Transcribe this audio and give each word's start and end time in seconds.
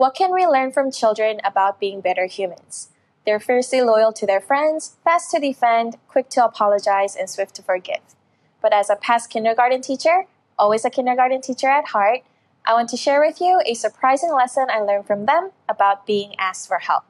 What 0.00 0.14
can 0.14 0.32
we 0.32 0.46
learn 0.46 0.72
from 0.72 0.90
children 0.90 1.42
about 1.44 1.78
being 1.78 2.00
better 2.00 2.24
humans? 2.24 2.88
They're 3.26 3.38
fiercely 3.38 3.82
loyal 3.82 4.14
to 4.14 4.24
their 4.24 4.40
friends, 4.40 4.96
fast 5.04 5.30
to 5.32 5.38
defend, 5.38 5.98
quick 6.08 6.30
to 6.30 6.42
apologize, 6.42 7.14
and 7.14 7.28
swift 7.28 7.54
to 7.56 7.62
forgive. 7.62 8.00
But 8.62 8.72
as 8.72 8.88
a 8.88 8.96
past 8.96 9.28
kindergarten 9.28 9.82
teacher, 9.82 10.24
always 10.58 10.86
a 10.86 10.90
kindergarten 10.90 11.42
teacher 11.42 11.68
at 11.68 11.88
heart, 11.88 12.20
I 12.64 12.72
want 12.72 12.88
to 12.88 12.96
share 12.96 13.20
with 13.20 13.42
you 13.42 13.60
a 13.66 13.74
surprising 13.74 14.32
lesson 14.32 14.68
I 14.70 14.80
learned 14.80 15.06
from 15.06 15.26
them 15.26 15.50
about 15.68 16.06
being 16.06 16.34
asked 16.38 16.66
for 16.66 16.78
help. 16.78 17.04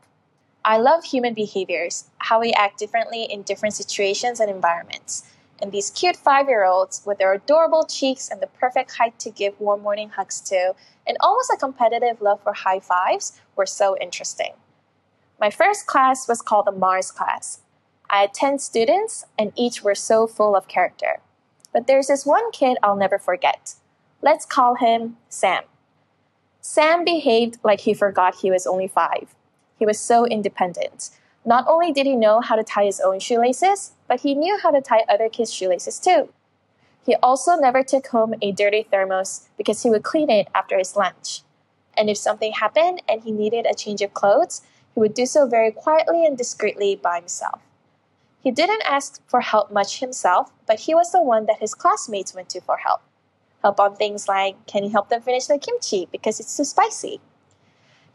I 0.64 0.76
love 0.78 1.04
human 1.04 1.32
behaviors, 1.32 2.10
how 2.18 2.40
we 2.40 2.52
act 2.54 2.80
differently 2.80 3.22
in 3.22 3.42
different 3.42 3.76
situations 3.76 4.40
and 4.40 4.50
environments. 4.50 5.29
And 5.60 5.72
these 5.72 5.90
cute 5.90 6.16
five 6.16 6.48
year 6.48 6.64
olds, 6.64 7.02
with 7.04 7.18
their 7.18 7.32
adorable 7.32 7.84
cheeks 7.84 8.28
and 8.28 8.40
the 8.40 8.46
perfect 8.46 8.96
height 8.96 9.18
to 9.20 9.30
give 9.30 9.60
warm 9.60 9.82
morning 9.82 10.10
hugs 10.10 10.40
to, 10.42 10.74
and 11.06 11.16
almost 11.20 11.52
a 11.52 11.56
competitive 11.56 12.20
love 12.20 12.42
for 12.42 12.52
high 12.52 12.80
fives, 12.80 13.40
were 13.56 13.66
so 13.66 13.96
interesting. 13.98 14.52
My 15.40 15.50
first 15.50 15.86
class 15.86 16.28
was 16.28 16.42
called 16.42 16.66
the 16.66 16.72
Mars 16.72 17.10
class. 17.10 17.60
I 18.08 18.22
had 18.22 18.34
10 18.34 18.58
students, 18.58 19.24
and 19.38 19.52
each 19.56 19.82
were 19.82 19.94
so 19.94 20.26
full 20.26 20.56
of 20.56 20.68
character. 20.68 21.20
But 21.72 21.86
there's 21.86 22.08
this 22.08 22.26
one 22.26 22.50
kid 22.50 22.76
I'll 22.82 22.96
never 22.96 23.18
forget. 23.18 23.74
Let's 24.22 24.44
call 24.44 24.74
him 24.74 25.16
Sam. 25.28 25.62
Sam 26.60 27.04
behaved 27.04 27.58
like 27.62 27.80
he 27.80 27.94
forgot 27.94 28.36
he 28.36 28.50
was 28.50 28.66
only 28.66 28.88
five. 28.88 29.34
He 29.78 29.86
was 29.86 29.98
so 29.98 30.26
independent. 30.26 31.10
Not 31.44 31.66
only 31.66 31.92
did 31.92 32.06
he 32.06 32.16
know 32.16 32.40
how 32.40 32.56
to 32.56 32.64
tie 32.64 32.84
his 32.84 33.00
own 33.00 33.18
shoelaces, 33.18 33.92
but 34.06 34.20
he 34.20 34.34
knew 34.34 34.58
how 34.62 34.70
to 34.70 34.80
tie 34.80 35.04
other 35.08 35.28
kids' 35.28 35.52
shoelaces 35.52 35.98
too. 35.98 36.28
He 37.06 37.14
also 37.16 37.56
never 37.56 37.82
took 37.82 38.08
home 38.08 38.34
a 38.42 38.52
dirty 38.52 38.82
thermos 38.82 39.48
because 39.56 39.82
he 39.82 39.90
would 39.90 40.02
clean 40.02 40.28
it 40.28 40.48
after 40.54 40.76
his 40.76 40.96
lunch. 40.96 41.42
And 41.96 42.10
if 42.10 42.18
something 42.18 42.52
happened 42.52 43.02
and 43.08 43.22
he 43.22 43.32
needed 43.32 43.66
a 43.66 43.74
change 43.74 44.02
of 44.02 44.14
clothes, 44.14 44.62
he 44.94 45.00
would 45.00 45.14
do 45.14 45.26
so 45.26 45.46
very 45.46 45.70
quietly 45.70 46.26
and 46.26 46.36
discreetly 46.36 46.96
by 46.96 47.18
himself. 47.18 47.60
He 48.42 48.50
didn't 48.50 48.82
ask 48.88 49.20
for 49.26 49.40
help 49.40 49.70
much 49.70 50.00
himself, 50.00 50.52
but 50.66 50.80
he 50.80 50.94
was 50.94 51.12
the 51.12 51.22
one 51.22 51.46
that 51.46 51.60
his 51.60 51.74
classmates 51.74 52.34
went 52.34 52.48
to 52.50 52.60
for 52.60 52.78
help. 52.78 53.00
Help 53.62 53.78
on 53.80 53.96
things 53.96 54.28
like 54.28 54.66
can 54.66 54.84
you 54.84 54.90
help 54.90 55.08
them 55.08 55.20
finish 55.20 55.46
the 55.46 55.58
kimchi 55.58 56.08
because 56.10 56.40
it's 56.40 56.56
too 56.56 56.64
spicy? 56.64 57.20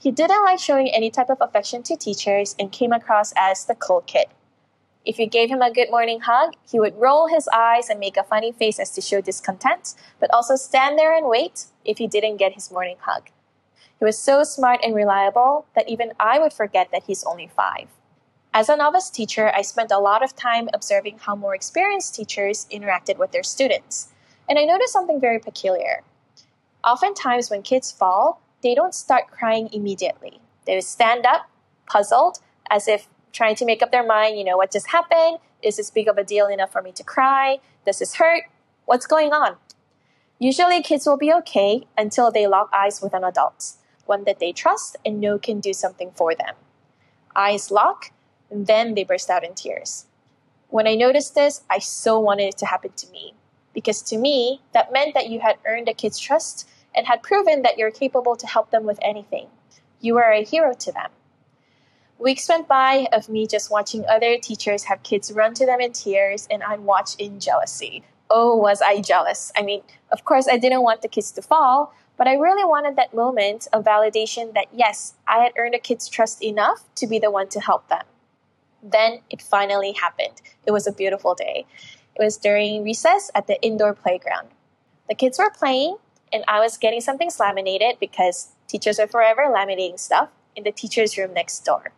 He 0.05 0.11
didn't 0.11 0.43
like 0.43 0.59
showing 0.59 0.89
any 0.89 1.09
type 1.09 1.31
of 1.31 1.41
affection 1.41 1.81
to 1.81 1.95
teachers 1.95 2.55
and 2.59 2.71
came 2.71 2.91
across 2.91 3.33
as 3.35 3.65
the 3.65 3.73
cool 3.73 4.01
kid. 4.01 4.27
If 5.03 5.17
you 5.17 5.25
gave 5.25 5.49
him 5.49 5.63
a 5.63 5.73
good 5.73 5.89
morning 5.89 6.19
hug, 6.19 6.53
he 6.69 6.79
would 6.79 7.01
roll 7.01 7.25
his 7.25 7.47
eyes 7.47 7.89
and 7.89 7.99
make 7.99 8.15
a 8.15 8.23
funny 8.23 8.51
face 8.51 8.77
as 8.77 8.91
to 8.91 9.01
show 9.01 9.19
discontent, 9.19 9.95
but 10.19 10.31
also 10.31 10.57
stand 10.57 10.99
there 10.99 11.17
and 11.17 11.25
wait 11.25 11.65
if 11.83 11.97
he 11.97 12.05
didn't 12.05 12.37
get 12.37 12.53
his 12.53 12.69
morning 12.69 12.97
hug. 12.99 13.31
He 13.97 14.05
was 14.05 14.15
so 14.15 14.43
smart 14.43 14.79
and 14.83 14.93
reliable 14.93 15.65
that 15.73 15.89
even 15.89 16.13
I 16.19 16.37
would 16.37 16.53
forget 16.53 16.89
that 16.91 17.05
he's 17.07 17.23
only 17.23 17.47
five. 17.47 17.87
As 18.53 18.69
a 18.69 18.77
novice 18.77 19.09
teacher, 19.09 19.51
I 19.55 19.63
spent 19.63 19.91
a 19.91 19.97
lot 19.97 20.23
of 20.23 20.35
time 20.35 20.69
observing 20.71 21.17
how 21.21 21.35
more 21.35 21.55
experienced 21.55 22.13
teachers 22.13 22.67
interacted 22.71 23.17
with 23.17 23.31
their 23.31 23.41
students. 23.41 24.09
And 24.47 24.59
I 24.59 24.65
noticed 24.65 24.93
something 24.93 25.19
very 25.19 25.39
peculiar. 25.39 26.03
Oftentimes, 26.83 27.49
when 27.49 27.63
kids 27.63 27.91
fall, 27.91 28.39
they 28.65 28.73
don't 28.73 28.95
start 28.95 29.29
crying 29.29 29.69
immediately. 29.71 30.41
They 30.65 30.81
stand 30.81 31.23
up, 31.23 31.47
puzzled, 31.85 32.39
as 32.71 32.87
if 32.87 33.07
trying 33.31 33.55
to 33.57 33.65
make 33.65 33.83
up 33.83 33.91
their 33.91 34.03
mind, 34.03 34.39
you 34.39 34.43
know, 34.43 34.57
what 34.57 34.71
just 34.71 34.89
happened? 34.89 35.37
Is 35.61 35.77
this 35.77 35.91
big 35.91 36.07
of 36.07 36.17
a 36.17 36.23
deal 36.23 36.47
enough 36.47 36.71
for 36.71 36.81
me 36.81 36.91
to 36.93 37.03
cry? 37.03 37.59
Does 37.85 37.99
this 37.99 38.15
hurt? 38.15 38.45
What's 38.85 39.05
going 39.05 39.33
on? 39.33 39.57
Usually, 40.39 40.81
kids 40.81 41.05
will 41.05 41.15
be 41.15 41.31
okay 41.31 41.85
until 41.95 42.31
they 42.31 42.47
lock 42.47 42.71
eyes 42.73 43.01
with 43.03 43.13
an 43.13 43.23
adult, 43.23 43.73
one 44.07 44.23
that 44.23 44.39
they 44.39 44.51
trust 44.51 44.97
and 45.05 45.21
know 45.21 45.37
can 45.37 45.59
do 45.59 45.71
something 45.71 46.09
for 46.15 46.33
them. 46.33 46.55
Eyes 47.35 47.69
lock, 47.69 48.11
and 48.49 48.65
then 48.65 48.95
they 48.95 49.03
burst 49.03 49.29
out 49.29 49.43
in 49.43 49.53
tears. 49.53 50.07
When 50.69 50.87
I 50.87 50.95
noticed 50.95 51.35
this, 51.35 51.61
I 51.69 51.77
so 51.77 52.19
wanted 52.19 52.45
it 52.45 52.57
to 52.57 52.65
happen 52.65 52.93
to 52.97 53.11
me. 53.11 53.35
Because 53.75 54.01
to 54.01 54.17
me, 54.17 54.61
that 54.73 54.91
meant 54.91 55.13
that 55.13 55.29
you 55.29 55.41
had 55.41 55.57
earned 55.67 55.87
a 55.87 55.93
kid's 55.93 56.17
trust 56.17 56.67
and 56.95 57.07
had 57.07 57.21
proven 57.21 57.61
that 57.61 57.77
you're 57.77 57.91
capable 57.91 58.35
to 58.35 58.47
help 58.47 58.71
them 58.71 58.85
with 58.85 58.99
anything. 59.01 59.47
You 59.99 60.17
are 60.17 60.31
a 60.31 60.43
hero 60.43 60.73
to 60.73 60.91
them. 60.91 61.11
Weeks 62.17 62.47
went 62.47 62.67
by 62.67 63.07
of 63.11 63.27
me 63.27 63.45
just 63.45 63.69
watching 63.69 64.05
other 64.05 64.37
teachers 64.37 64.85
have 64.85 65.03
kids 65.03 65.31
run 65.31 65.53
to 65.55 65.65
them 65.65 65.81
in 65.81 65.91
tears, 65.91 66.47
and 66.49 66.63
I'd 66.63 66.79
watch 66.79 67.15
in 67.17 67.39
jealousy. 67.39 68.03
Oh, 68.29 68.55
was 68.55 68.81
I 68.81 69.01
jealous? 69.01 69.51
I 69.55 69.61
mean, 69.61 69.81
of 70.11 70.23
course, 70.23 70.47
I 70.47 70.57
didn't 70.57 70.81
want 70.81 71.01
the 71.01 71.09
kids 71.09 71.31
to 71.33 71.41
fall, 71.41 71.93
but 72.17 72.27
I 72.27 72.35
really 72.35 72.63
wanted 72.63 72.95
that 72.95 73.13
moment 73.13 73.67
of 73.73 73.83
validation 73.83 74.53
that 74.53 74.67
yes, 74.73 75.15
I 75.27 75.39
had 75.39 75.51
earned 75.57 75.75
a 75.75 75.79
kid's 75.79 76.07
trust 76.07 76.41
enough 76.41 76.83
to 76.95 77.05
be 77.05 77.19
the 77.19 77.29
one 77.29 77.49
to 77.49 77.59
help 77.59 77.89
them. 77.89 78.03
Then 78.81 79.19
it 79.29 79.41
finally 79.41 79.91
happened. 79.91 80.41
It 80.65 80.71
was 80.71 80.87
a 80.87 80.93
beautiful 80.93 81.35
day. 81.35 81.65
It 82.15 82.23
was 82.23 82.37
during 82.37 82.83
recess 82.83 83.29
at 83.35 83.47
the 83.47 83.61
indoor 83.61 83.93
playground. 83.93 84.47
The 85.09 85.15
kids 85.15 85.37
were 85.37 85.49
playing, 85.49 85.97
and 86.35 86.43
I 86.49 86.59
was 86.59 86.77
getting 86.77 86.99
some 86.99 87.17
things 87.17 87.39
laminated 87.39 87.97
because 87.97 88.49
teachers 88.67 88.99
are 88.99 89.07
forever 89.07 89.43
laminating 89.43 89.97
stuff 89.97 90.29
in 90.53 90.65
the 90.65 90.71
teacher's 90.73 91.17
room 91.17 91.33
next 91.33 91.63
door. 91.63 91.93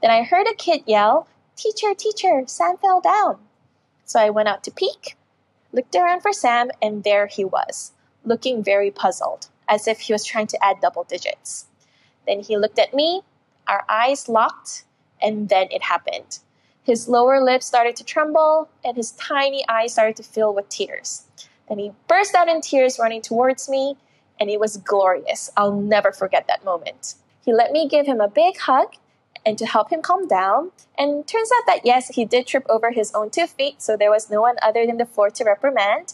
Then 0.00 0.12
I 0.12 0.22
heard 0.22 0.46
a 0.46 0.54
kid 0.54 0.82
yell, 0.86 1.26
Teacher, 1.56 1.92
teacher, 1.94 2.44
Sam 2.46 2.76
fell 2.78 3.00
down. 3.00 3.38
So 4.04 4.20
I 4.20 4.30
went 4.30 4.48
out 4.48 4.62
to 4.64 4.70
peek, 4.70 5.16
looked 5.72 5.94
around 5.96 6.20
for 6.20 6.32
Sam, 6.32 6.70
and 6.80 7.02
there 7.02 7.26
he 7.26 7.44
was, 7.44 7.92
looking 8.24 8.62
very 8.62 8.90
puzzled, 8.90 9.48
as 9.68 9.88
if 9.88 10.00
he 10.00 10.12
was 10.12 10.24
trying 10.24 10.46
to 10.48 10.64
add 10.64 10.80
double 10.80 11.04
digits. 11.04 11.66
Then 12.26 12.40
he 12.40 12.56
looked 12.56 12.78
at 12.78 12.94
me, 12.94 13.22
our 13.66 13.84
eyes 13.88 14.28
locked, 14.28 14.84
and 15.20 15.48
then 15.48 15.68
it 15.70 15.82
happened. 15.82 16.38
His 16.84 17.08
lower 17.08 17.42
lip 17.42 17.62
started 17.62 17.96
to 17.96 18.04
tremble, 18.04 18.68
and 18.84 18.96
his 18.96 19.12
tiny 19.12 19.64
eyes 19.68 19.92
started 19.92 20.16
to 20.16 20.22
fill 20.22 20.54
with 20.54 20.68
tears. 20.68 21.24
Then 21.72 21.78
he 21.78 21.92
burst 22.06 22.34
out 22.34 22.50
in 22.50 22.60
tears 22.60 22.98
running 22.98 23.22
towards 23.22 23.66
me, 23.66 23.96
and 24.38 24.50
it 24.50 24.60
was 24.60 24.76
glorious. 24.76 25.48
I'll 25.56 25.72
never 25.72 26.12
forget 26.12 26.46
that 26.46 26.66
moment. 26.66 27.14
He 27.42 27.50
let 27.50 27.72
me 27.72 27.88
give 27.88 28.04
him 28.04 28.20
a 28.20 28.28
big 28.28 28.58
hug 28.58 28.96
and 29.46 29.56
to 29.56 29.64
help 29.64 29.88
him 29.88 30.02
calm 30.02 30.28
down. 30.28 30.72
And 30.98 31.26
turns 31.26 31.48
out 31.56 31.64
that 31.66 31.86
yes, 31.86 32.08
he 32.08 32.26
did 32.26 32.46
trip 32.46 32.66
over 32.68 32.90
his 32.90 33.10
own 33.14 33.30
two 33.30 33.46
feet, 33.46 33.80
so 33.80 33.96
there 33.96 34.10
was 34.10 34.28
no 34.28 34.42
one 34.42 34.56
other 34.60 34.84
than 34.84 34.98
the 34.98 35.06
floor 35.06 35.30
to 35.30 35.44
reprimand. 35.44 36.12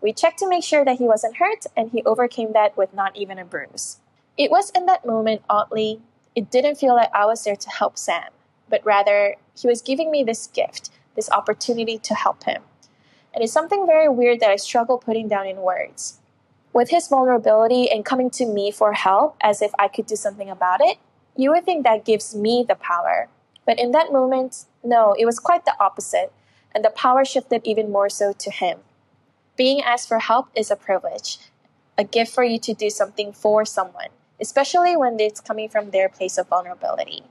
We 0.00 0.12
checked 0.12 0.38
to 0.38 0.48
make 0.48 0.62
sure 0.62 0.84
that 0.84 0.98
he 0.98 1.04
wasn't 1.04 1.38
hurt, 1.38 1.66
and 1.76 1.90
he 1.90 2.04
overcame 2.04 2.52
that 2.52 2.76
with 2.76 2.94
not 2.94 3.16
even 3.16 3.40
a 3.40 3.44
bruise. 3.44 3.96
It 4.38 4.52
was 4.52 4.70
in 4.70 4.86
that 4.86 5.04
moment, 5.04 5.42
oddly, 5.50 6.00
it 6.36 6.48
didn't 6.48 6.78
feel 6.78 6.94
like 6.94 7.10
I 7.12 7.26
was 7.26 7.42
there 7.42 7.56
to 7.56 7.70
help 7.70 7.98
Sam, 7.98 8.30
but 8.68 8.86
rather, 8.86 9.34
he 9.60 9.66
was 9.66 9.82
giving 9.82 10.12
me 10.12 10.22
this 10.22 10.46
gift, 10.46 10.90
this 11.16 11.28
opportunity 11.28 11.98
to 11.98 12.14
help 12.14 12.44
him 12.44 12.62
and 13.34 13.42
it's 13.42 13.52
something 13.52 13.86
very 13.86 14.08
weird 14.08 14.40
that 14.40 14.50
I 14.50 14.56
struggle 14.56 14.98
putting 14.98 15.28
down 15.28 15.46
in 15.46 15.58
words. 15.58 16.18
With 16.72 16.90
his 16.90 17.08
vulnerability 17.08 17.90
and 17.90 18.04
coming 18.04 18.30
to 18.30 18.46
me 18.46 18.70
for 18.70 18.94
help 18.94 19.36
as 19.42 19.60
if 19.60 19.72
I 19.78 19.88
could 19.88 20.06
do 20.06 20.16
something 20.16 20.48
about 20.48 20.80
it, 20.80 20.98
you 21.36 21.50
would 21.50 21.64
think 21.64 21.84
that 21.84 22.04
gives 22.04 22.34
me 22.34 22.64
the 22.66 22.74
power. 22.74 23.28
But 23.66 23.78
in 23.78 23.92
that 23.92 24.12
moment, 24.12 24.64
no, 24.82 25.14
it 25.18 25.24
was 25.26 25.38
quite 25.38 25.64
the 25.64 25.76
opposite, 25.78 26.32
and 26.74 26.84
the 26.84 26.90
power 26.90 27.24
shifted 27.24 27.62
even 27.64 27.92
more 27.92 28.08
so 28.08 28.32
to 28.32 28.50
him. 28.50 28.78
Being 29.56 29.82
asked 29.82 30.08
for 30.08 30.18
help 30.18 30.48
is 30.54 30.70
a 30.70 30.76
privilege, 30.76 31.38
a 31.96 32.04
gift 32.04 32.34
for 32.34 32.42
you 32.42 32.58
to 32.60 32.74
do 32.74 32.90
something 32.90 33.32
for 33.32 33.64
someone, 33.64 34.08
especially 34.40 34.96
when 34.96 35.20
it's 35.20 35.40
coming 35.40 35.68
from 35.68 35.90
their 35.90 36.08
place 36.08 36.38
of 36.38 36.48
vulnerability. 36.48 37.22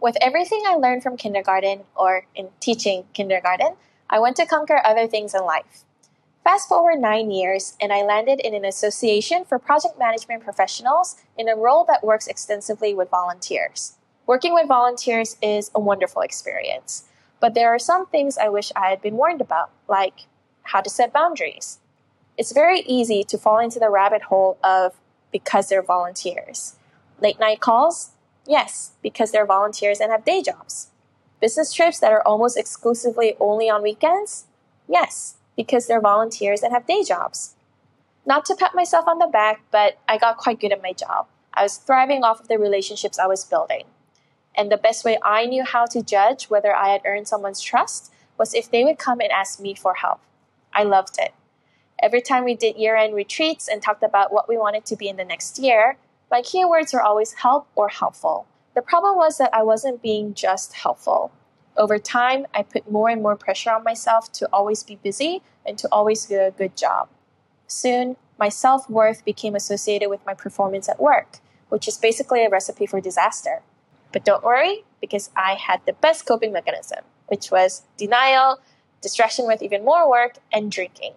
With 0.00 0.16
everything 0.22 0.62
I 0.66 0.76
learned 0.76 1.02
from 1.02 1.18
kindergarten 1.18 1.82
or 1.94 2.24
in 2.34 2.48
teaching 2.60 3.04
kindergarten, 3.12 3.74
I 4.12 4.18
went 4.18 4.36
to 4.36 4.46
conquer 4.46 4.82
other 4.84 5.06
things 5.06 5.34
in 5.34 5.44
life. 5.44 5.84
Fast 6.42 6.68
forward 6.68 6.98
nine 6.98 7.30
years, 7.30 7.76
and 7.80 7.92
I 7.92 8.02
landed 8.02 8.40
in 8.40 8.54
an 8.54 8.64
association 8.64 9.44
for 9.44 9.60
project 9.60 9.98
management 10.00 10.42
professionals 10.42 11.16
in 11.38 11.48
a 11.48 11.54
role 11.54 11.84
that 11.84 12.02
works 12.02 12.26
extensively 12.26 12.92
with 12.92 13.08
volunteers. 13.08 13.94
Working 14.26 14.52
with 14.52 14.66
volunteers 14.66 15.36
is 15.40 15.70
a 15.76 15.80
wonderful 15.80 16.22
experience, 16.22 17.04
but 17.38 17.54
there 17.54 17.72
are 17.72 17.78
some 17.78 18.06
things 18.06 18.36
I 18.36 18.48
wish 18.48 18.72
I 18.74 18.90
had 18.90 19.00
been 19.00 19.16
warned 19.16 19.40
about, 19.40 19.70
like 19.86 20.26
how 20.64 20.80
to 20.80 20.90
set 20.90 21.12
boundaries. 21.12 21.78
It's 22.36 22.52
very 22.52 22.80
easy 22.80 23.22
to 23.24 23.38
fall 23.38 23.58
into 23.58 23.78
the 23.78 23.90
rabbit 23.90 24.22
hole 24.22 24.58
of 24.64 24.94
because 25.30 25.68
they're 25.68 25.82
volunteers. 25.82 26.74
Late 27.20 27.38
night 27.38 27.60
calls? 27.60 28.10
Yes, 28.44 28.92
because 29.02 29.30
they're 29.30 29.46
volunteers 29.46 30.00
and 30.00 30.10
have 30.10 30.24
day 30.24 30.42
jobs. 30.42 30.88
Business 31.40 31.72
trips 31.72 31.98
that 32.00 32.12
are 32.12 32.26
almost 32.26 32.58
exclusively 32.58 33.34
only 33.40 33.70
on 33.70 33.82
weekends? 33.82 34.44
Yes, 34.88 35.36
because 35.56 35.86
they're 35.86 36.00
volunteers 36.00 36.62
and 36.62 36.72
have 36.72 36.86
day 36.86 37.02
jobs. 37.02 37.54
Not 38.26 38.44
to 38.46 38.54
pat 38.54 38.74
myself 38.74 39.08
on 39.08 39.18
the 39.18 39.26
back, 39.26 39.62
but 39.70 39.98
I 40.08 40.18
got 40.18 40.36
quite 40.36 40.60
good 40.60 40.72
at 40.72 40.82
my 40.82 40.92
job. 40.92 41.26
I 41.54 41.62
was 41.62 41.76
thriving 41.76 42.22
off 42.22 42.40
of 42.40 42.48
the 42.48 42.58
relationships 42.58 43.18
I 43.18 43.26
was 43.26 43.44
building. 43.44 43.84
And 44.54 44.70
the 44.70 44.76
best 44.76 45.04
way 45.04 45.18
I 45.22 45.46
knew 45.46 45.64
how 45.64 45.86
to 45.86 46.02
judge 46.02 46.50
whether 46.50 46.74
I 46.76 46.90
had 46.90 47.02
earned 47.04 47.28
someone's 47.28 47.60
trust 47.60 48.12
was 48.36 48.54
if 48.54 48.70
they 48.70 48.84
would 48.84 48.98
come 48.98 49.20
and 49.20 49.30
ask 49.30 49.60
me 49.60 49.74
for 49.74 49.94
help. 49.94 50.20
I 50.72 50.84
loved 50.84 51.16
it. 51.18 51.32
Every 52.02 52.20
time 52.20 52.44
we 52.44 52.54
did 52.54 52.76
year 52.76 52.96
end 52.96 53.14
retreats 53.14 53.68
and 53.68 53.82
talked 53.82 54.02
about 54.02 54.32
what 54.32 54.48
we 54.48 54.56
wanted 54.56 54.84
to 54.86 54.96
be 54.96 55.08
in 55.08 55.16
the 55.16 55.24
next 55.24 55.58
year, 55.58 55.96
My 56.30 56.42
keywords 56.42 56.94
were 56.94 57.02
always 57.02 57.32
help 57.32 57.66
or 57.74 57.88
helpful. 57.88 58.46
The 58.74 58.82
problem 58.82 59.16
was 59.16 59.38
that 59.38 59.52
I 59.52 59.62
wasn't 59.62 60.02
being 60.02 60.34
just 60.34 60.74
helpful. 60.74 61.32
Over 61.76 61.98
time, 61.98 62.46
I 62.54 62.62
put 62.62 62.90
more 62.90 63.08
and 63.08 63.22
more 63.22 63.36
pressure 63.36 63.70
on 63.70 63.84
myself 63.84 64.30
to 64.32 64.48
always 64.52 64.82
be 64.82 64.96
busy 64.96 65.42
and 65.66 65.76
to 65.78 65.88
always 65.90 66.26
do 66.26 66.40
a 66.40 66.50
good 66.50 66.76
job. 66.76 67.08
Soon, 67.66 68.16
my 68.38 68.48
self 68.48 68.88
worth 68.88 69.24
became 69.24 69.54
associated 69.54 70.08
with 70.08 70.24
my 70.24 70.34
performance 70.34 70.88
at 70.88 71.00
work, 71.00 71.38
which 71.68 71.88
is 71.88 71.98
basically 71.98 72.44
a 72.44 72.50
recipe 72.50 72.86
for 72.86 73.00
disaster. 73.00 73.62
But 74.12 74.24
don't 74.24 74.44
worry, 74.44 74.84
because 75.00 75.30
I 75.36 75.54
had 75.54 75.80
the 75.86 75.92
best 75.92 76.26
coping 76.26 76.52
mechanism, 76.52 77.04
which 77.28 77.50
was 77.50 77.82
denial, 77.96 78.60
distraction 79.00 79.46
with 79.46 79.62
even 79.62 79.84
more 79.84 80.08
work, 80.08 80.38
and 80.52 80.70
drinking. 80.70 81.14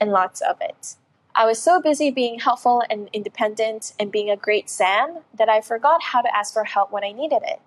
And 0.00 0.10
lots 0.10 0.40
of 0.40 0.56
it. 0.60 0.96
I 1.38 1.44
was 1.44 1.62
so 1.62 1.82
busy 1.82 2.10
being 2.10 2.38
helpful 2.38 2.82
and 2.88 3.10
independent 3.12 3.92
and 4.00 4.10
being 4.10 4.30
a 4.30 4.38
great 4.38 4.70
Sam 4.70 5.18
that 5.34 5.50
I 5.50 5.60
forgot 5.60 6.02
how 6.02 6.22
to 6.22 6.34
ask 6.34 6.54
for 6.54 6.64
help 6.64 6.90
when 6.90 7.04
I 7.04 7.12
needed 7.12 7.42
it. 7.44 7.60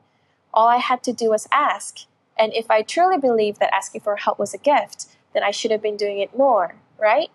All 0.52 0.68
I 0.68 0.78
had 0.78 1.04
to 1.04 1.14
do 1.14 1.30
was 1.30 1.48
ask. 1.52 2.00
And 2.36 2.52
if 2.56 2.72
I 2.72 2.82
truly 2.82 3.20
believed 3.20 3.60
that 3.60 3.72
asking 3.72 4.02
for 4.02 4.16
help 4.16 4.40
was 4.40 4.56
a 4.56 4.58
gift, 4.58 5.06
then 5.36 5.44
I 5.44 5.52
should 5.52 5.70
have 5.70 5.84
been 5.84 5.98
doing 5.98 6.18
it 6.18 6.36
more, 6.36 6.78
right? 6.98 7.30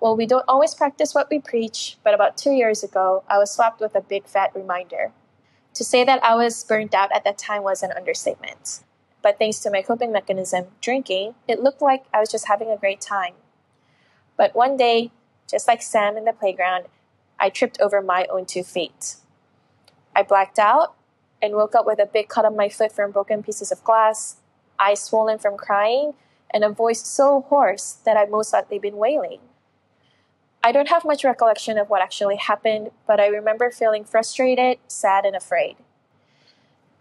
Well, 0.00 0.14
we 0.14 0.26
don't 0.26 0.44
always 0.46 0.74
practice 0.74 1.14
what 1.14 1.30
we 1.30 1.38
preach, 1.38 1.96
but 2.04 2.12
about 2.12 2.36
two 2.36 2.50
years 2.50 2.82
ago, 2.82 3.24
I 3.26 3.38
was 3.38 3.50
slapped 3.50 3.80
with 3.80 3.94
a 3.94 4.02
big 4.02 4.26
fat 4.26 4.50
reminder. 4.54 5.12
To 5.72 5.82
say 5.82 6.04
that 6.04 6.22
I 6.22 6.34
was 6.34 6.62
burnt 6.62 6.92
out 6.92 7.10
at 7.14 7.24
that 7.24 7.38
time 7.38 7.62
was 7.62 7.82
an 7.82 7.92
understatement. 7.92 8.84
But 9.22 9.38
thanks 9.38 9.60
to 9.60 9.70
my 9.70 9.80
coping 9.80 10.12
mechanism, 10.12 10.66
drinking, 10.82 11.36
it 11.48 11.62
looked 11.62 11.80
like 11.80 12.04
I 12.12 12.20
was 12.20 12.30
just 12.30 12.48
having 12.48 12.68
a 12.68 12.76
great 12.76 13.00
time. 13.00 13.32
But 14.36 14.54
one 14.54 14.76
day, 14.76 15.12
just 15.50 15.68
like 15.68 15.82
Sam 15.82 16.16
in 16.16 16.24
the 16.24 16.32
playground, 16.32 16.86
I 17.38 17.50
tripped 17.50 17.80
over 17.80 18.00
my 18.00 18.26
own 18.30 18.46
two 18.46 18.62
feet. 18.62 19.16
I 20.14 20.22
blacked 20.22 20.58
out 20.58 20.94
and 21.42 21.54
woke 21.54 21.74
up 21.74 21.86
with 21.86 21.98
a 21.98 22.06
big 22.06 22.28
cut 22.28 22.44
on 22.44 22.56
my 22.56 22.68
foot 22.68 22.92
from 22.92 23.10
broken 23.10 23.42
pieces 23.42 23.72
of 23.72 23.82
glass, 23.82 24.36
eyes 24.78 25.02
swollen 25.02 25.38
from 25.38 25.56
crying, 25.56 26.14
and 26.52 26.64
a 26.64 26.70
voice 26.70 27.02
so 27.02 27.42
hoarse 27.42 27.92
that 28.04 28.16
I'd 28.16 28.30
most 28.30 28.52
likely 28.52 28.78
been 28.78 28.96
wailing. 28.96 29.40
I 30.62 30.72
don't 30.72 30.88
have 30.88 31.06
much 31.06 31.24
recollection 31.24 31.78
of 31.78 31.88
what 31.88 32.02
actually 32.02 32.36
happened, 32.36 32.90
but 33.06 33.18
I 33.18 33.28
remember 33.28 33.70
feeling 33.70 34.04
frustrated, 34.04 34.78
sad, 34.88 35.24
and 35.24 35.34
afraid. 35.34 35.76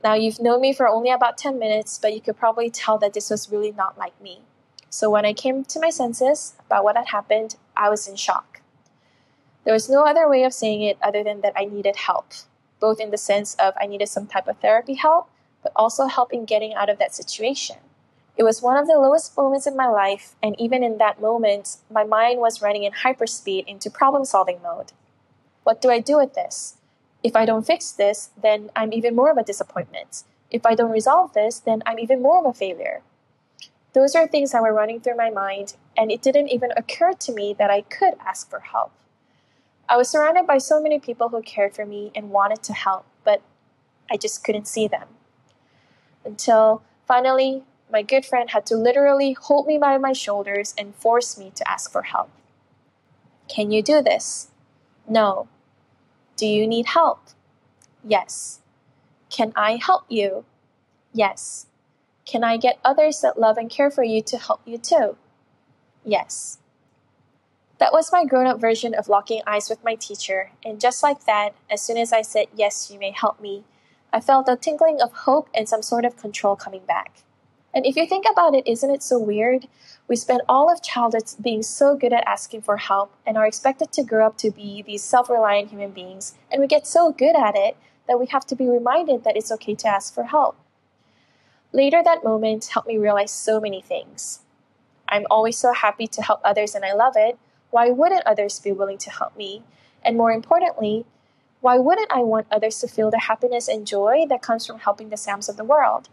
Now, 0.01 0.13
you've 0.13 0.39
known 0.39 0.61
me 0.61 0.71
for 0.71 0.87
only 0.87 1.11
about 1.11 1.37
10 1.37 1.59
minutes, 1.59 1.99
but 2.01 2.13
you 2.13 2.21
could 2.21 2.37
probably 2.37 2.69
tell 2.69 2.97
that 2.99 3.13
this 3.13 3.29
was 3.29 3.51
really 3.51 3.73
not 3.73 3.97
like 3.97 4.19
me. 4.21 4.43
So 4.89 5.09
when 5.09 5.25
I 5.25 5.33
came 5.33 5.65
to 5.65 5.79
my 5.79 5.89
senses 5.89 6.53
about 6.65 6.85
what 6.85 6.95
had 6.95 7.09
happened, 7.09 7.57
I 7.79 7.89
was 7.89 8.07
in 8.07 8.17
shock. 8.17 8.61
There 9.63 9.73
was 9.73 9.89
no 9.89 10.03
other 10.03 10.27
way 10.29 10.43
of 10.43 10.53
saying 10.53 10.81
it 10.81 10.97
other 11.01 11.23
than 11.23 11.41
that 11.41 11.53
I 11.55 11.65
needed 11.65 11.95
help, 11.95 12.33
both 12.79 12.99
in 12.99 13.11
the 13.11 13.17
sense 13.17 13.55
of 13.55 13.73
I 13.79 13.87
needed 13.87 14.09
some 14.09 14.27
type 14.27 14.47
of 14.47 14.57
therapy 14.59 14.95
help, 14.95 15.29
but 15.63 15.71
also 15.75 16.07
help 16.07 16.33
in 16.33 16.43
getting 16.45 16.73
out 16.73 16.89
of 16.89 16.99
that 16.99 17.15
situation. 17.15 17.77
It 18.37 18.43
was 18.43 18.61
one 18.61 18.77
of 18.77 18.87
the 18.87 18.97
lowest 18.97 19.35
moments 19.35 19.67
in 19.67 19.75
my 19.75 19.87
life, 19.87 20.35
and 20.43 20.59
even 20.59 20.83
in 20.83 20.97
that 20.97 21.21
moment, 21.21 21.77
my 21.89 22.03
mind 22.03 22.39
was 22.39 22.61
running 22.61 22.83
in 22.83 22.93
hyperspeed 22.93 23.65
into 23.65 23.89
problem 23.89 24.25
solving 24.25 24.61
mode. 24.61 24.91
What 25.63 25.81
do 25.81 25.89
I 25.89 25.99
do 25.99 26.17
with 26.17 26.33
this? 26.33 26.75
If 27.23 27.35
I 27.35 27.45
don't 27.45 27.67
fix 27.67 27.91
this, 27.91 28.29
then 28.41 28.71
I'm 28.75 28.93
even 28.93 29.15
more 29.15 29.31
of 29.31 29.37
a 29.37 29.43
disappointment. 29.43 30.23
If 30.51 30.65
I 30.65 30.75
don't 30.75 30.91
resolve 30.91 31.33
this, 31.33 31.59
then 31.59 31.83
I'm 31.85 31.99
even 31.99 32.21
more 32.21 32.39
of 32.39 32.45
a 32.45 32.53
failure. 32.53 33.01
Those 33.93 34.15
are 34.15 34.27
things 34.27 34.51
that 34.51 34.61
were 34.61 34.73
running 34.73 35.01
through 35.01 35.17
my 35.17 35.29
mind, 35.29 35.75
and 35.97 36.11
it 36.11 36.21
didn't 36.21 36.49
even 36.49 36.71
occur 36.77 37.13
to 37.13 37.33
me 37.33 37.55
that 37.57 37.71
I 37.71 37.81
could 37.81 38.13
ask 38.25 38.49
for 38.49 38.59
help. 38.59 38.91
I 39.87 39.97
was 39.97 40.09
surrounded 40.09 40.45
by 40.45 40.59
so 40.59 40.79
many 40.79 40.99
people 40.99 41.29
who 41.29 41.41
cared 41.41 41.73
for 41.73 41.85
me 41.85 42.11
and 42.13 42.29
wanted 42.29 42.61
to 42.63 42.73
help, 42.73 43.05
but 43.23 43.41
I 44.11 44.17
just 44.17 44.43
couldn't 44.43 44.67
see 44.67 44.87
them. 44.87 45.07
Until 46.23 46.83
finally, 47.07 47.63
my 47.91 48.03
good 48.03 48.25
friend 48.25 48.51
had 48.51 48.67
to 48.67 48.75
literally 48.75 49.33
hold 49.33 49.65
me 49.65 49.79
by 49.79 49.97
my 49.97 50.13
shoulders 50.13 50.75
and 50.77 50.93
force 50.95 51.39
me 51.39 51.51
to 51.55 51.69
ask 51.69 51.91
for 51.91 52.03
help. 52.03 52.29
Can 53.47 53.71
you 53.71 53.81
do 53.81 54.01
this? 54.01 54.49
No. 55.07 55.47
Do 56.37 56.45
you 56.45 56.67
need 56.67 56.85
help? 56.85 57.19
Yes. 58.03 58.59
Can 59.31 59.51
I 59.55 59.77
help 59.77 60.03
you? 60.07 60.45
Yes. 61.13 61.65
Can 62.29 62.43
I 62.43 62.57
get 62.57 62.77
others 62.85 63.21
that 63.21 63.39
love 63.39 63.57
and 63.57 63.71
care 63.71 63.89
for 63.89 64.03
you 64.03 64.21
to 64.21 64.37
help 64.37 64.61
you 64.63 64.77
too? 64.77 65.17
Yes. 66.05 66.59
That 67.79 67.91
was 67.91 68.11
my 68.11 68.23
grown 68.23 68.45
up 68.45 68.61
version 68.61 68.93
of 68.93 69.09
locking 69.09 69.41
eyes 69.47 69.67
with 69.67 69.83
my 69.83 69.95
teacher, 69.95 70.51
and 70.63 70.79
just 70.79 71.01
like 71.01 71.25
that, 71.25 71.55
as 71.71 71.81
soon 71.81 71.97
as 71.97 72.13
I 72.13 72.21
said, 72.21 72.45
Yes, 72.55 72.91
you 72.91 72.99
may 72.99 73.09
help 73.09 73.41
me, 73.41 73.63
I 74.13 74.19
felt 74.19 74.47
a 74.47 74.55
tinkling 74.55 75.01
of 75.01 75.11
hope 75.11 75.49
and 75.55 75.67
some 75.67 75.81
sort 75.81 76.05
of 76.05 76.17
control 76.17 76.55
coming 76.55 76.83
back. 76.87 77.23
And 77.73 77.83
if 77.83 77.95
you 77.95 78.05
think 78.05 78.25
about 78.31 78.53
it, 78.53 78.67
isn't 78.67 78.91
it 78.91 79.01
so 79.01 79.17
weird? 79.17 79.67
We 80.07 80.15
spend 80.15 80.43
all 80.47 80.71
of 80.71 80.83
childhood 80.83 81.33
being 81.41 81.63
so 81.63 81.95
good 81.95 82.13
at 82.13 82.27
asking 82.27 82.61
for 82.61 82.77
help 82.77 83.11
and 83.25 83.37
are 83.37 83.47
expected 83.47 83.91
to 83.93 84.03
grow 84.03 84.27
up 84.27 84.37
to 84.37 84.51
be 84.51 84.83
these 84.83 85.03
self 85.03 85.31
reliant 85.31 85.71
human 85.71 85.89
beings, 85.89 86.35
and 86.51 86.61
we 86.61 86.67
get 86.67 86.85
so 86.85 87.11
good 87.11 87.35
at 87.35 87.55
it 87.55 87.75
that 88.07 88.19
we 88.19 88.27
have 88.27 88.45
to 88.45 88.55
be 88.55 88.69
reminded 88.69 89.23
that 89.23 89.35
it's 89.35 89.51
okay 89.53 89.73
to 89.73 89.87
ask 89.87 90.13
for 90.13 90.25
help. 90.25 90.55
Later, 91.71 92.01
that 92.03 92.23
moment 92.23 92.65
helped 92.65 92.87
me 92.87 92.97
realize 92.97 93.31
so 93.31 93.59
many 93.59 93.81
things. 93.81 94.39
I'm 95.07 95.25
always 95.29 95.57
so 95.57 95.73
happy 95.73 96.07
to 96.07 96.21
help 96.21 96.41
others 96.43 96.75
and 96.75 96.85
I 96.85 96.93
love 96.93 97.13
it. 97.15 97.37
Why 97.71 97.89
wouldn't 97.89 98.25
others 98.25 98.59
be 98.59 98.71
willing 98.71 98.97
to 98.99 99.11
help 99.11 99.37
me? 99.37 99.63
And 100.03 100.17
more 100.17 100.31
importantly, 100.31 101.05
why 101.61 101.77
wouldn't 101.77 102.11
I 102.11 102.19
want 102.19 102.47
others 102.49 102.79
to 102.79 102.87
feel 102.87 103.11
the 103.11 103.19
happiness 103.19 103.67
and 103.67 103.85
joy 103.85 104.25
that 104.29 104.41
comes 104.41 104.65
from 104.65 104.79
helping 104.79 105.09
the 105.09 105.17
Sams 105.17 105.49
of 105.49 105.57
the 105.57 105.63
world? 105.63 106.09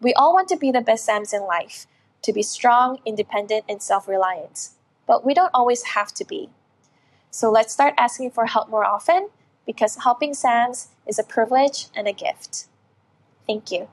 We 0.00 0.14
all 0.14 0.32
want 0.32 0.48
to 0.48 0.56
be 0.56 0.70
the 0.70 0.80
best 0.80 1.04
Sams 1.04 1.32
in 1.32 1.42
life, 1.42 1.86
to 2.22 2.32
be 2.32 2.42
strong, 2.42 2.98
independent, 3.04 3.64
and 3.68 3.82
self 3.82 4.06
reliant. 4.06 4.70
But 5.06 5.24
we 5.24 5.34
don't 5.34 5.50
always 5.52 5.82
have 5.82 6.12
to 6.14 6.24
be. 6.24 6.50
So 7.30 7.50
let's 7.50 7.72
start 7.72 7.94
asking 7.98 8.30
for 8.30 8.46
help 8.46 8.68
more 8.68 8.84
often 8.84 9.30
because 9.66 9.98
helping 10.04 10.34
Sams 10.34 10.88
is 11.06 11.18
a 11.18 11.24
privilege 11.24 11.86
and 11.94 12.06
a 12.06 12.12
gift. 12.12 12.66
Thank 13.46 13.70
you. 13.72 13.88